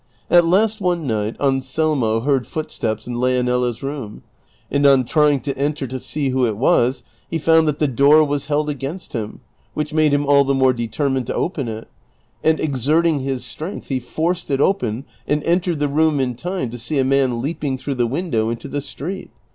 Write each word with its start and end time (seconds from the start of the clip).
At 0.31 0.47
last 0.47 0.81
one 0.81 1.05
night 1.05 1.35
Anselmo 1.39 2.21
heard 2.21 2.47
footsteps 2.47 3.05
in 3.05 3.19
Leonela's 3.19 3.83
room, 3.83 4.23
and 4.71 4.83
on 4.87 5.05
trying 5.05 5.39
to 5.41 5.55
enter 5.55 5.85
to 5.85 5.99
see 5.99 6.29
who 6.29 6.43
it 6.47 6.57
was, 6.57 7.03
he 7.29 7.37
found 7.37 7.67
that 7.67 7.77
the 7.77 7.87
door 7.87 8.23
was 8.23 8.47
held 8.47 8.67
against 8.67 9.13
him, 9.13 9.41
which 9.75 9.93
made 9.93 10.11
him 10.11 10.25
all 10.25 10.43
the 10.43 10.55
more 10.55 10.73
determined 10.73 11.27
to 11.27 11.35
open 11.35 11.67
it; 11.67 11.87
and 12.43 12.59
exerting 12.59 13.19
his 13.19 13.45
strength 13.45 13.89
he 13.89 13.99
forced 13.99 14.49
it 14.49 14.59
open, 14.59 15.05
and 15.27 15.43
entered 15.43 15.77
the 15.77 15.87
room 15.87 16.19
in 16.19 16.33
time 16.33 16.71
to 16.71 16.79
see 16.79 16.97
a 16.97 17.05
man 17.05 17.39
leaping 17.39 17.77
through 17.77 17.93
the 17.93 18.07
window 18.07 18.49
into 18.49 18.67
the 18.67 18.81
street. 18.81 19.29